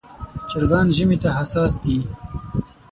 چرګان 0.49 0.87
ژمي 0.95 1.17
ته 1.23 1.29
حساس 1.37 1.71
دي. 1.81 1.97